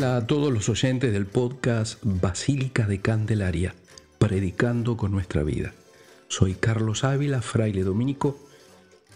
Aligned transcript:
a 0.00 0.26
todos 0.26 0.50
los 0.50 0.70
oyentes 0.70 1.12
del 1.12 1.26
podcast 1.26 1.98
Basílica 2.02 2.86
de 2.86 3.00
Candelaria, 3.02 3.74
predicando 4.18 4.96
con 4.96 5.12
nuestra 5.12 5.42
vida. 5.42 5.74
Soy 6.28 6.54
Carlos 6.54 7.04
Ávila, 7.04 7.42
fraile 7.42 7.82
dominico, 7.82 8.38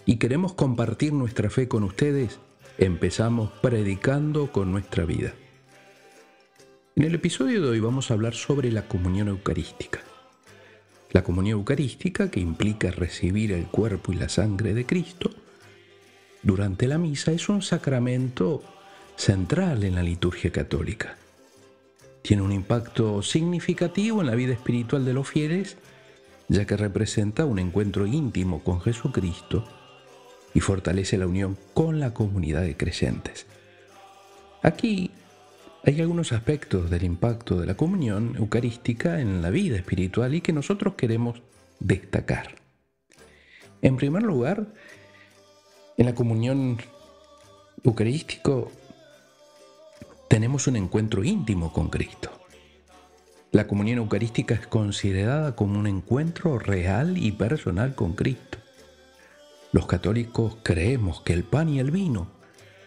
y 0.05 0.17
queremos 0.17 0.53
compartir 0.53 1.15
nuestra 1.15 1.49
fe 1.49 1.67
con 1.67 1.83
ustedes. 1.83 2.39
Empezamos 2.77 3.53
predicando 3.63 4.53
con 4.53 4.71
nuestra 4.71 5.07
vida. 5.07 5.33
En 6.95 7.05
el 7.05 7.15
episodio 7.15 7.63
de 7.63 7.69
hoy 7.69 7.81
vamos 7.81 8.11
a 8.11 8.15
hablar 8.15 8.35
sobre 8.35 8.71
la 8.71 8.87
comunión 8.87 9.29
eucarística. 9.29 10.01
La 11.11 11.25
comunión 11.25 11.61
eucarística, 11.61 12.31
que 12.31 12.41
implica 12.41 12.91
recibir 12.91 13.51
el 13.51 13.65
cuerpo 13.65 14.13
y 14.13 14.17
la 14.17 14.29
sangre 14.29 14.75
de 14.75 14.85
Cristo, 14.85 15.31
durante 16.43 16.87
la 16.87 16.99
misa 16.99 17.33
es 17.33 17.49
un 17.49 17.63
sacramento 17.63 18.63
central 19.17 19.85
en 19.85 19.95
la 19.95 20.03
liturgia 20.03 20.51
católica. 20.51 21.17
Tiene 22.23 22.43
un 22.43 22.53
impacto 22.53 23.23
significativo 23.23 24.21
en 24.21 24.27
la 24.27 24.35
vida 24.35 24.53
espiritual 24.53 25.05
de 25.05 25.13
los 25.13 25.29
fieles, 25.29 25.77
ya 26.49 26.65
que 26.65 26.77
representa 26.77 27.45
un 27.45 27.59
encuentro 27.59 28.07
íntimo 28.07 28.63
con 28.63 28.81
Jesucristo 28.81 29.67
y 30.55 30.61
fortalece 30.61 31.19
la 31.19 31.27
unión 31.27 31.57
con 31.75 32.01
la 32.01 32.15
comunidad 32.15 32.63
de 32.63 32.77
creyentes. 32.77 33.47
Aquí 34.63 35.11
hay 35.85 36.01
algunos 36.01 36.33
aspectos 36.33 36.91
del 36.91 37.05
impacto 37.05 37.61
de 37.61 37.67
la 37.67 37.77
comunión 37.77 38.35
eucarística 38.37 39.21
en 39.21 39.41
la 39.41 39.51
vida 39.51 39.77
espiritual 39.77 40.35
y 40.35 40.41
que 40.41 40.53
nosotros 40.53 40.95
queremos 40.95 41.43
destacar. 41.79 42.57
En 43.83 43.97
primer 43.97 44.25
lugar, 44.25 44.67
en 45.97 46.07
la 46.07 46.15
comunión 46.15 46.79
eucarístico 47.85 48.73
tenemos 50.29 50.67
un 50.67 50.77
encuentro 50.77 51.25
íntimo 51.25 51.73
con 51.73 51.89
Cristo. 51.89 52.31
La 53.53 53.67
comunión 53.67 53.99
eucarística 53.99 54.55
es 54.55 54.67
considerada 54.67 55.55
como 55.55 55.79
un 55.79 55.87
encuentro 55.87 56.59
real 56.59 57.17
y 57.17 57.33
personal 57.33 57.95
con 57.95 58.15
Cristo. 58.15 58.59
Los 59.73 59.87
católicos 59.87 60.59
creemos 60.63 61.21
que 61.21 61.33
el 61.33 61.45
pan 61.45 61.69
y 61.69 61.79
el 61.79 61.91
vino, 61.91 62.29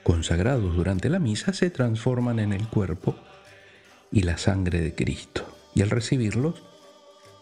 consagrados 0.03 0.75
durante 0.75 1.09
la 1.09 1.19
misa, 1.19 1.53
se 1.53 1.69
transforman 1.69 2.39
en 2.39 2.53
el 2.53 2.67
cuerpo 2.67 3.15
y 4.11 4.23
la 4.23 4.37
sangre 4.37 4.81
de 4.81 4.95
Cristo, 4.95 5.45
y 5.75 5.81
al 5.81 5.89
recibirlos 5.89 6.63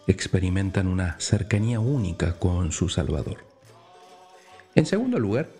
experimentan 0.06 0.86
una 0.86 1.16
cercanía 1.18 1.80
única 1.80 2.38
con 2.38 2.72
su 2.72 2.88
Salvador. 2.88 3.44
En 4.74 4.86
segundo 4.86 5.18
lugar, 5.18 5.50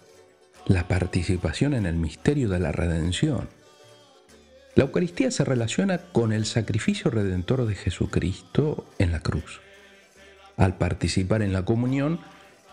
la 0.67 0.87
participación 0.87 1.75
en 1.75 1.87
el 1.87 1.97
misterio 1.97 2.49
de 2.49 2.61
la 2.61 2.73
redención 2.73 3.49
la 4.79 4.85
Eucaristía 4.85 5.33
se 5.33 5.45
relaciona 5.45 5.99
con 5.99 6.33
el 6.33 6.47
sacrificio 6.47 7.11
redentor 7.11 7.67
de 7.67 7.75
Jesucristo 7.75 8.87
en 9.01 9.11
la 9.11 9.19
cruz. 9.19 9.61
Al 10.57 10.77
participar 10.79 11.43
en 11.43 11.53
la 11.53 11.65
comunión, 11.65 12.21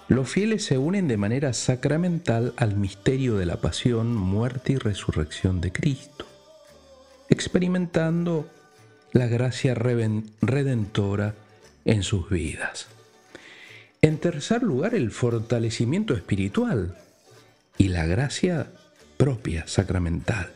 los 0.08 0.30
fieles 0.30 0.64
se 0.64 0.78
unen 0.78 1.08
de 1.08 1.18
manera 1.18 1.52
sacramental 1.54 2.54
al 2.58 2.76
misterio 2.76 3.38
de 3.38 3.48
la 3.48 3.56
pasión, 3.58 4.16
muerte 4.16 4.74
y 4.74 4.76
resurrección 4.76 5.62
de 5.62 5.72
Cristo, 5.72 6.28
experimentando 7.28 8.48
la 9.12 9.26
gracia 9.26 9.74
redentora 9.74 11.34
en 11.86 12.04
sus 12.04 12.30
vidas. 12.30 12.86
En 14.04 14.20
tercer 14.20 14.62
lugar, 14.62 14.94
el 14.94 15.10
fortalecimiento 15.10 16.14
espiritual 16.14 17.00
y 17.80 17.88
la 17.88 18.06
gracia 18.06 18.68
propia 19.18 19.68
sacramental. 19.68 20.52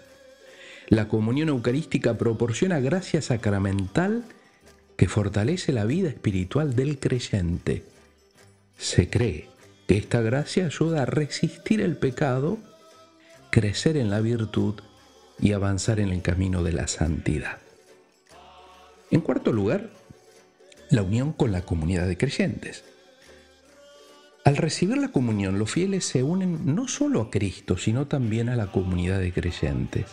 La 0.89 1.07
comunión 1.07 1.49
eucarística 1.49 2.17
proporciona 2.17 2.79
gracia 2.79 3.21
sacramental 3.21 4.23
que 4.97 5.07
fortalece 5.07 5.71
la 5.71 5.85
vida 5.85 6.09
espiritual 6.09 6.75
del 6.75 6.99
creyente. 6.99 7.83
Se 8.75 9.07
cree 9.07 9.49
que 9.87 9.97
esta 9.97 10.21
gracia 10.21 10.65
ayuda 10.65 11.03
a 11.03 11.05
resistir 11.05 11.79
el 11.79 11.95
pecado, 11.95 12.57
crecer 13.51 13.97
en 13.97 14.09
la 14.09 14.19
virtud 14.19 14.81
y 15.39 15.53
avanzar 15.53 15.99
en 15.99 16.09
el 16.09 16.23
camino 16.23 16.63
de 16.63 16.73
la 16.73 16.87
santidad. 16.87 17.59
En 19.11 19.21
cuarto 19.21 19.53
lugar, 19.53 19.91
la 20.89 21.03
unión 21.03 21.33
con 21.33 21.51
la 21.51 21.61
comunidad 21.61 22.07
de 22.07 22.17
creyentes. 22.17 22.83
Al 24.43 24.57
recibir 24.57 24.97
la 24.97 25.09
comunión, 25.09 25.59
los 25.59 25.69
fieles 25.69 26.03
se 26.05 26.23
unen 26.23 26.73
no 26.73 26.87
solo 26.87 27.21
a 27.21 27.29
Cristo, 27.29 27.77
sino 27.77 28.07
también 28.07 28.49
a 28.49 28.55
la 28.55 28.71
comunidad 28.71 29.19
de 29.19 29.31
creyentes. 29.31 30.07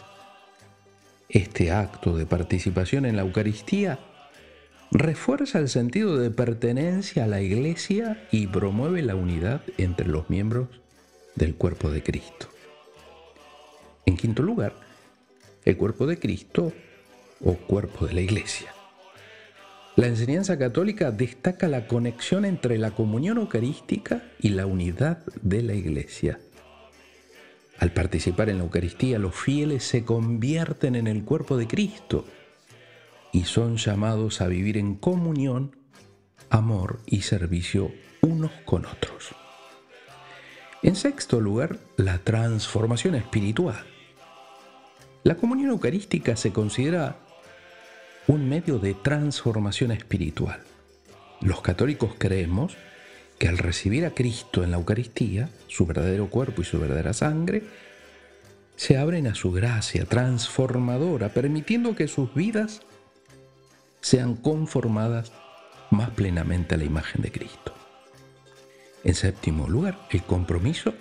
Este 1.29 1.73
acto 1.73 2.17
de 2.17 2.25
participación 2.25 3.05
en 3.05 3.17
la 3.17 3.23
Eucaristía 3.23 3.99
refuerza 4.93 5.59
el 5.59 5.69
sentido 5.69 6.17
de 6.19 6.31
pertenencia 6.31 7.25
a 7.25 7.27
la 7.27 7.43
Iglesia 7.43 8.27
y 8.31 8.47
promueve 8.47 9.03
la 9.03 9.17
unidad 9.17 9.63
entre 9.77 10.07
los 10.07 10.31
miembros 10.31 10.69
del 11.35 11.57
cuerpo 11.57 11.91
de 11.91 12.03
Cristo. 12.03 12.49
En 14.07 14.17
quinto 14.17 14.45
lugar, 14.45 14.75
el 15.65 15.77
cuerpo 15.77 16.07
de 16.07 16.19
Cristo 16.19 16.73
o 17.45 17.55
cuerpo 17.55 18.07
de 18.07 18.15
la 18.15 18.21
Iglesia. 18.21 18.73
La 19.97 20.07
enseñanza 20.07 20.59
católica 20.59 21.11
destaca 21.11 21.69
la 21.69 21.89
conexión 21.89 22.45
entre 22.45 22.79
la 22.79 22.93
comunión 22.93 23.39
eucarística 23.39 24.23
y 24.39 24.51
la 24.51 24.67
unidad 24.67 25.25
de 25.43 25.63
la 25.63 25.75
Iglesia. 25.75 26.39
Al 27.79 27.93
participar 27.93 28.49
en 28.49 28.59
la 28.59 28.65
Eucaristía, 28.65 29.19
los 29.19 29.35
fieles 29.35 29.85
se 29.85 30.05
convierten 30.05 30.97
en 30.97 31.07
el 31.07 31.25
cuerpo 31.25 31.57
de 31.57 31.67
Cristo 31.67 32.25
y 33.33 33.45
son 33.45 33.77
llamados 33.77 34.41
a 34.41 34.47
vivir 34.47 34.79
en 34.79 34.95
comunión, 34.95 35.77
amor 36.49 37.01
y 37.07 37.23
servicio 37.23 37.93
unos 38.23 38.51
con 38.65 38.87
otros. 38.87 39.35
En 40.83 40.97
sexto 40.97 41.41
lugar, 41.41 41.79
la 41.97 42.19
transformación 42.19 43.15
espiritual. 43.15 43.85
La 45.23 45.37
comunión 45.37 45.71
eucarística 45.71 46.37
se 46.37 46.53
considera 46.53 47.19
un 48.27 48.49
medio 48.49 48.79
de 48.79 48.95
transformación 48.95 49.91
espiritual. 49.93 50.63
Los 51.41 51.61
católicos 51.61 52.15
creemos 52.17 52.77
que 53.39 53.49
al 53.49 53.59
recibir 53.59 54.07
a 54.07 54.11
Cristo 54.11 54.65
en 54.65 54.71
la 54.71 54.79
Eucaristía, 54.79 55.51
su 55.69 55.87
verdadero 55.87 56.31
cuerpo 56.31 56.63
y 56.63 56.65
su 56.65 56.79
verdadera 56.79 57.13
sangre, 57.13 57.65
se 58.77 58.99
abren 58.99 59.27
a 59.27 59.35
su 59.35 59.53
gracia 59.53 60.05
transformadora, 60.05 61.31
permitiendo 61.31 61.95
que 61.95 62.09
sus 62.09 62.35
vidas 62.35 62.83
sean 64.01 64.37
conformadas 64.37 65.33
más 65.91 66.11
plenamente 66.11 66.75
a 66.75 66.79
la 66.79 66.85
imagen 66.85 67.23
de 67.23 67.33
Cristo. 67.33 67.75
En 69.05 69.15
séptimo 69.15 69.69
lugar, 69.69 69.99
el 70.11 70.23
compromiso 70.23 70.95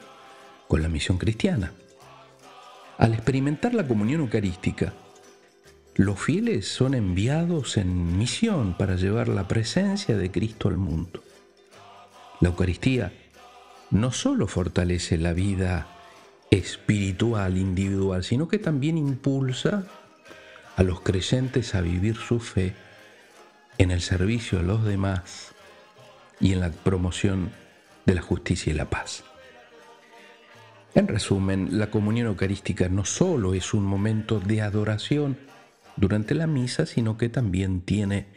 con 0.67 0.81
la 0.81 0.89
misión 0.89 1.17
cristiana. 1.17 1.73
Al 2.97 3.13
experimentar 3.13 3.73
la 3.73 3.87
comunión 3.87 4.21
eucarística, 4.21 4.93
los 5.95 6.19
fieles 6.19 6.67
son 6.67 6.93
enviados 6.93 7.77
en 7.77 8.17
misión 8.17 8.75
para 8.77 8.95
llevar 8.95 9.27
la 9.27 9.47
presencia 9.47 10.17
de 10.17 10.31
Cristo 10.31 10.67
al 10.67 10.77
mundo. 10.77 11.24
La 12.41 12.49
Eucaristía 12.49 13.13
no 13.91 14.11
solo 14.11 14.47
fortalece 14.47 15.17
la 15.17 15.33
vida 15.33 15.87
espiritual 16.51 17.57
individual, 17.57 18.23
sino 18.23 18.47
que 18.47 18.59
también 18.59 18.97
impulsa 18.97 19.85
a 20.75 20.83
los 20.83 21.01
creyentes 21.01 21.75
a 21.75 21.81
vivir 21.81 22.15
su 22.15 22.39
fe 22.39 22.73
en 23.77 23.91
el 23.91 24.01
servicio 24.01 24.59
a 24.59 24.63
los 24.63 24.83
demás 24.83 25.53
y 26.39 26.53
en 26.53 26.59
la 26.59 26.71
promoción 26.71 27.51
de 28.05 28.15
la 28.15 28.21
justicia 28.21 28.71
y 28.71 28.75
la 28.75 28.89
paz. 28.89 29.23
En 30.93 31.07
resumen, 31.07 31.77
la 31.77 31.89
comunión 31.89 32.27
eucarística 32.27 32.87
no 32.87 33.03
solo 33.03 33.53
es 33.53 33.73
un 33.73 33.83
momento 33.83 34.39
de 34.39 34.61
adoración 34.61 35.37
durante 35.97 36.35
la 36.35 36.47
misa, 36.47 36.85
sino 36.85 37.17
que 37.17 37.29
también 37.29 37.81
tiene 37.81 38.27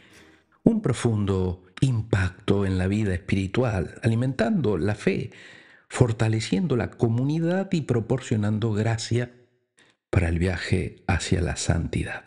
un 0.63 0.81
profundo 0.81 1.63
impacto 1.81 2.65
en 2.65 2.77
la 2.77 2.87
vida 2.87 3.13
espiritual, 3.13 3.99
alimentando 4.03 4.77
la 4.77 4.95
fe, 4.95 5.31
fortaleciendo 5.87 6.75
la 6.75 6.91
comunidad 6.91 7.69
y 7.71 7.81
proporcionando 7.81 8.73
gracia 8.73 9.31
para 10.09 10.29
el 10.29 10.39
viaje 10.39 11.03
hacia 11.07 11.41
la 11.41 11.55
santidad. 11.55 12.23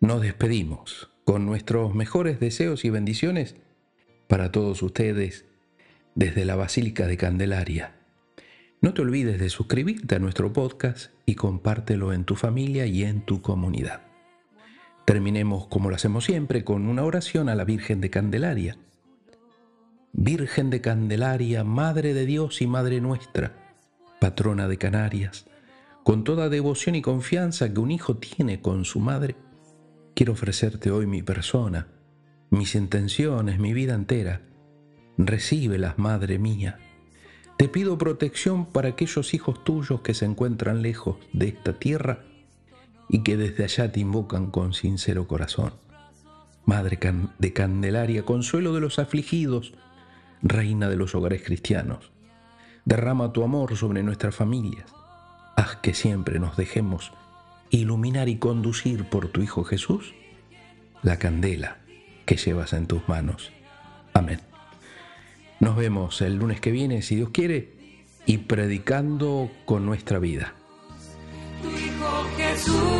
Nos 0.00 0.22
despedimos 0.22 1.10
con 1.24 1.44
nuestros 1.44 1.94
mejores 1.94 2.40
deseos 2.40 2.84
y 2.84 2.90
bendiciones 2.90 3.56
para 4.28 4.52
todos 4.52 4.82
ustedes 4.82 5.44
desde 6.14 6.44
la 6.44 6.56
Basílica 6.56 7.06
de 7.06 7.16
Candelaria. 7.16 7.94
No 8.80 8.94
te 8.94 9.02
olvides 9.02 9.40
de 9.40 9.50
suscribirte 9.50 10.14
a 10.14 10.18
nuestro 10.20 10.52
podcast 10.52 11.12
y 11.26 11.34
compártelo 11.34 12.12
en 12.12 12.24
tu 12.24 12.36
familia 12.36 12.86
y 12.86 13.02
en 13.02 13.22
tu 13.22 13.42
comunidad. 13.42 14.07
Terminemos 15.08 15.66
como 15.68 15.88
lo 15.88 15.96
hacemos 15.96 16.26
siempre 16.26 16.64
con 16.64 16.86
una 16.86 17.02
oración 17.02 17.48
a 17.48 17.54
la 17.54 17.64
Virgen 17.64 18.02
de 18.02 18.10
Candelaria. 18.10 18.76
Virgen 20.12 20.68
de 20.68 20.82
Candelaria, 20.82 21.64
Madre 21.64 22.12
de 22.12 22.26
Dios 22.26 22.60
y 22.60 22.66
Madre 22.66 23.00
nuestra, 23.00 23.54
patrona 24.20 24.68
de 24.68 24.76
Canarias, 24.76 25.46
con 26.04 26.24
toda 26.24 26.50
devoción 26.50 26.94
y 26.94 27.00
confianza 27.00 27.72
que 27.72 27.80
un 27.80 27.90
hijo 27.90 28.18
tiene 28.18 28.60
con 28.60 28.84
su 28.84 29.00
madre, 29.00 29.34
quiero 30.14 30.34
ofrecerte 30.34 30.90
hoy 30.90 31.06
mi 31.06 31.22
persona, 31.22 31.88
mis 32.50 32.74
intenciones, 32.74 33.58
mi 33.58 33.72
vida 33.72 33.94
entera. 33.94 34.42
Recíbelas, 35.16 35.98
Madre 35.98 36.38
mía. 36.38 36.80
Te 37.56 37.70
pido 37.70 37.96
protección 37.96 38.66
para 38.66 38.90
aquellos 38.90 39.32
hijos 39.32 39.64
tuyos 39.64 40.02
que 40.02 40.12
se 40.12 40.26
encuentran 40.26 40.82
lejos 40.82 41.16
de 41.32 41.48
esta 41.48 41.78
tierra 41.78 42.27
y 43.08 43.22
que 43.22 43.36
desde 43.36 43.64
allá 43.64 43.90
te 43.92 44.00
invocan 44.00 44.50
con 44.50 44.74
sincero 44.74 45.26
corazón. 45.26 45.72
Madre 46.64 46.98
de 47.38 47.52
Candelaria, 47.52 48.24
consuelo 48.24 48.74
de 48.74 48.80
los 48.80 48.98
afligidos, 48.98 49.72
Reina 50.42 50.88
de 50.88 50.96
los 50.96 51.14
hogares 51.14 51.42
cristianos, 51.42 52.12
derrama 52.84 53.32
tu 53.32 53.42
amor 53.42 53.76
sobre 53.76 54.02
nuestras 54.02 54.36
familias. 54.36 54.86
Haz 55.56 55.76
que 55.76 55.94
siempre 55.94 56.38
nos 56.38 56.56
dejemos 56.56 57.12
iluminar 57.70 58.28
y 58.28 58.36
conducir 58.36 59.04
por 59.04 59.28
tu 59.28 59.42
Hijo 59.42 59.64
Jesús, 59.64 60.14
la 61.02 61.18
candela 61.18 61.78
que 62.24 62.36
llevas 62.36 62.72
en 62.72 62.86
tus 62.86 63.08
manos. 63.08 63.50
Amén. 64.14 64.40
Nos 65.60 65.76
vemos 65.76 66.20
el 66.22 66.36
lunes 66.36 66.60
que 66.60 66.70
viene, 66.70 67.02
si 67.02 67.16
Dios 67.16 67.30
quiere, 67.30 67.72
y 68.26 68.38
predicando 68.38 69.50
con 69.64 69.86
nuestra 69.86 70.18
vida. 70.18 70.54
Tu 71.62 71.70
Hijo 71.70 72.28
Jesús. 72.36 72.97